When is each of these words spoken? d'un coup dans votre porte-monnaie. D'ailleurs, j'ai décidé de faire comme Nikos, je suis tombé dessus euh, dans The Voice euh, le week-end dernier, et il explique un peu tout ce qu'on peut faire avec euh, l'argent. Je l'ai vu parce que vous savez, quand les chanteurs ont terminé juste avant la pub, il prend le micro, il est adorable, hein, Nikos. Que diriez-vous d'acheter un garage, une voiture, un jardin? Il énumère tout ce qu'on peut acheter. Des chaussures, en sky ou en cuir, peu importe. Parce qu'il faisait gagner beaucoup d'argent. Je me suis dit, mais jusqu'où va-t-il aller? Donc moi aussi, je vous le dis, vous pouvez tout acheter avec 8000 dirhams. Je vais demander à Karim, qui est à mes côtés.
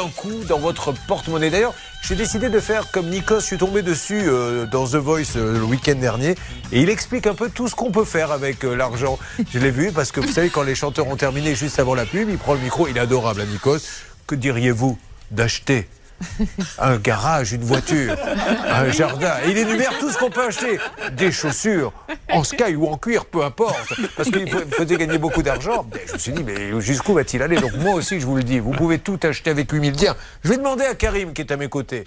d'un 0.00 0.08
coup 0.08 0.44
dans 0.48 0.58
votre 0.58 0.92
porte-monnaie. 1.06 1.50
D'ailleurs, 1.50 1.74
j'ai 2.02 2.14
décidé 2.14 2.48
de 2.48 2.60
faire 2.60 2.90
comme 2.90 3.08
Nikos, 3.10 3.40
je 3.40 3.44
suis 3.44 3.58
tombé 3.58 3.82
dessus 3.82 4.22
euh, 4.26 4.64
dans 4.64 4.86
The 4.86 4.96
Voice 4.96 5.36
euh, 5.36 5.58
le 5.58 5.64
week-end 5.64 5.96
dernier, 5.96 6.34
et 6.72 6.80
il 6.80 6.88
explique 6.88 7.26
un 7.26 7.34
peu 7.34 7.50
tout 7.50 7.68
ce 7.68 7.74
qu'on 7.74 7.90
peut 7.90 8.06
faire 8.06 8.30
avec 8.30 8.64
euh, 8.64 8.74
l'argent. 8.74 9.18
Je 9.52 9.58
l'ai 9.58 9.70
vu 9.70 9.92
parce 9.92 10.10
que 10.10 10.20
vous 10.20 10.32
savez, 10.32 10.48
quand 10.48 10.62
les 10.62 10.74
chanteurs 10.74 11.08
ont 11.08 11.16
terminé 11.16 11.54
juste 11.54 11.78
avant 11.78 11.94
la 11.94 12.06
pub, 12.06 12.30
il 12.30 12.38
prend 12.38 12.54
le 12.54 12.60
micro, 12.60 12.88
il 12.88 12.96
est 12.96 13.00
adorable, 13.00 13.42
hein, 13.42 13.46
Nikos. 13.50 13.80
Que 14.26 14.34
diriez-vous 14.34 14.98
d'acheter 15.30 15.88
un 16.78 16.96
garage, 16.96 17.52
une 17.52 17.64
voiture, 17.64 18.16
un 18.68 18.90
jardin? 18.90 19.34
Il 19.46 19.58
énumère 19.58 19.98
tout 19.98 20.10
ce 20.10 20.18
qu'on 20.18 20.30
peut 20.30 20.44
acheter. 20.46 20.78
Des 21.12 21.32
chaussures, 21.32 21.92
en 22.32 22.44
sky 22.44 22.74
ou 22.76 22.86
en 22.86 22.96
cuir, 22.96 23.24
peu 23.24 23.42
importe. 23.42 23.94
Parce 24.16 24.30
qu'il 24.30 24.48
faisait 24.48 24.96
gagner 24.96 25.18
beaucoup 25.18 25.42
d'argent. 25.42 25.86
Je 26.06 26.12
me 26.14 26.18
suis 26.18 26.32
dit, 26.32 26.44
mais 26.44 26.80
jusqu'où 26.80 27.14
va-t-il 27.14 27.42
aller? 27.42 27.56
Donc 27.56 27.74
moi 27.74 27.94
aussi, 27.94 28.20
je 28.20 28.26
vous 28.26 28.36
le 28.36 28.42
dis, 28.42 28.58
vous 28.58 28.72
pouvez 28.72 28.98
tout 28.98 29.18
acheter 29.22 29.50
avec 29.50 29.70
8000 29.70 29.92
dirhams. 29.92 30.16
Je 30.44 30.50
vais 30.50 30.56
demander 30.56 30.84
à 30.84 30.94
Karim, 30.94 31.32
qui 31.32 31.42
est 31.42 31.52
à 31.52 31.56
mes 31.56 31.68
côtés. 31.68 32.04